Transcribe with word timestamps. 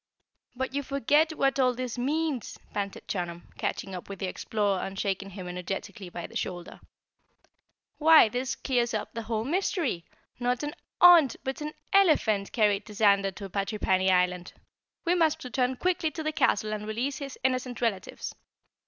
"But 0.55 0.73
you 0.73 0.81
forget 0.81 1.31
what 1.37 1.59
all 1.59 1.75
this 1.75 1.95
means!" 1.95 2.57
panted 2.73 3.07
Chunum, 3.07 3.43
catching 3.59 3.93
up 3.93 4.09
with 4.09 4.17
the 4.17 4.25
Explorer 4.25 4.79
and 4.81 4.97
shaking 4.99 5.29
him 5.29 5.47
energetically 5.47 6.09
by 6.09 6.25
the 6.25 6.35
shoulder. 6.35 6.79
"Why, 7.99 8.27
this 8.27 8.55
clears 8.55 8.95
up 8.95 9.13
the 9.13 9.21
whole 9.21 9.43
mystery. 9.43 10.03
Not 10.39 10.63
an 10.63 10.73
AUNT 11.01 11.35
but 11.43 11.61
an 11.61 11.75
ELEPHant 11.93 12.51
carried 12.51 12.85
Tazander 12.87 13.35
to 13.35 13.47
Patrippany 13.47 14.09
Island. 14.09 14.53
We 15.05 15.13
must 15.13 15.43
return 15.43 15.75
quickly 15.75 16.09
to 16.09 16.23
the 16.23 16.31
castle 16.31 16.73
and 16.73 16.87
release 16.87 17.19
his 17.19 17.37
innocent 17.43 17.79
relatives. 17.79 18.33